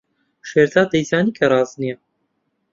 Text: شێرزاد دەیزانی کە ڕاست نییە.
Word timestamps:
شێرزاد 0.49 0.87
دەیزانی 0.93 1.35
کە 1.37 1.45
ڕاست 1.51 1.75
نییە. 1.81 1.97